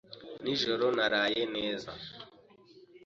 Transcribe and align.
Nijoro 0.43 0.85
naraye 0.97 1.41
neza. 1.55 1.91